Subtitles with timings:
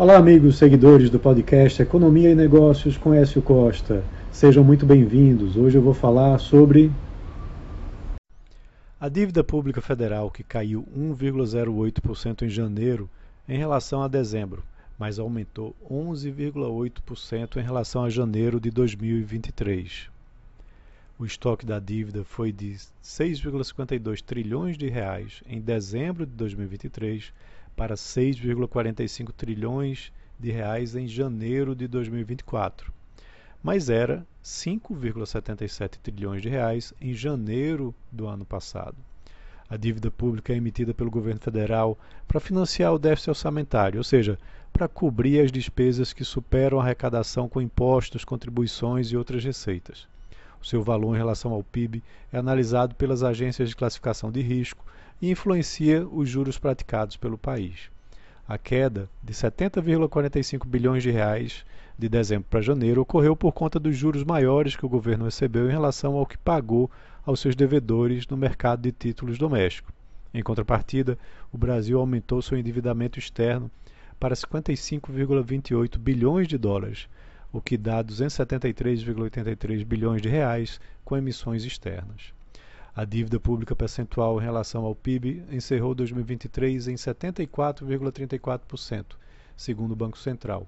[0.00, 4.02] Olá, amigos seguidores do podcast Economia e Negócios com Écio Costa.
[4.32, 5.58] Sejam muito bem-vindos.
[5.58, 6.90] Hoje eu vou falar sobre
[8.98, 13.10] a dívida pública federal que caiu 1,08% em janeiro
[13.46, 14.64] em relação a dezembro,
[14.98, 20.08] mas aumentou 11,8% em relação a janeiro de 2023.
[21.20, 27.30] O estoque da dívida foi de 6,52 trilhões de reais em dezembro de 2023
[27.76, 32.90] para 6,45 trilhões de reais em janeiro de 2024,
[33.62, 38.96] mas era 5,77 trilhões de reais em janeiro do ano passado.
[39.68, 44.38] A dívida pública é emitida pelo governo federal para financiar o déficit orçamentário, ou seja,
[44.72, 50.08] para cobrir as despesas que superam a arrecadação com impostos, contribuições e outras receitas.
[50.60, 54.84] O seu valor em relação ao PIB é analisado pelas agências de classificação de risco
[55.20, 57.90] e influencia os juros praticados pelo país.
[58.46, 61.64] A queda de 70,45 bilhões de reais
[61.98, 65.72] de dezembro para janeiro ocorreu por conta dos juros maiores que o governo recebeu em
[65.72, 66.90] relação ao que pagou
[67.24, 69.92] aos seus devedores no mercado de títulos doméstico.
[70.32, 71.18] Em contrapartida,
[71.52, 73.70] o Brasil aumentou seu endividamento externo
[74.18, 77.08] para 55,28 bilhões de dólares,
[77.52, 82.32] o que dá 273,83 bilhões de reais com emissões externas.
[82.94, 89.16] A dívida pública percentual em relação ao PIB encerrou 2023 em 74,34%,
[89.56, 90.66] segundo o Banco Central.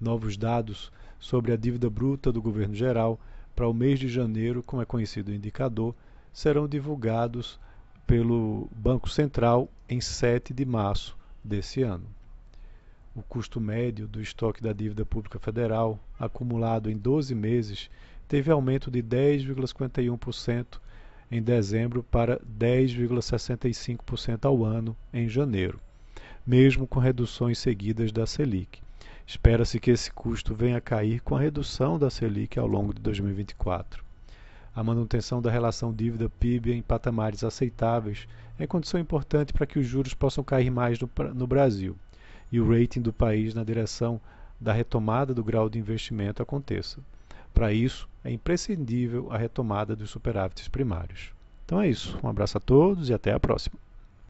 [0.00, 3.20] Novos dados sobre a dívida bruta do governo geral
[3.54, 5.94] para o mês de janeiro, como é conhecido o indicador,
[6.32, 7.60] serão divulgados
[8.06, 12.06] pelo Banco Central em 7 de março desse ano.
[13.14, 17.90] O custo médio do estoque da dívida pública federal, acumulado em 12 meses,
[18.26, 20.80] teve aumento de 10,51%
[21.30, 25.78] em dezembro para 10,65% ao ano em janeiro,
[26.46, 28.80] mesmo com reduções seguidas da Selic.
[29.26, 33.02] Espera-se que esse custo venha a cair com a redução da Selic ao longo de
[33.02, 34.02] 2024.
[34.74, 38.26] A manutenção da relação dívida-PIB em patamares aceitáveis
[38.58, 41.94] é condição importante para que os juros possam cair mais no, Brasil
[42.52, 44.20] e o rating do país na direção
[44.60, 47.00] da retomada do grau de investimento aconteça.
[47.52, 51.32] Para isso, é imprescindível a retomada dos superávites primários.
[51.64, 52.18] Então é isso.
[52.22, 53.76] Um abraço a todos e até a próxima.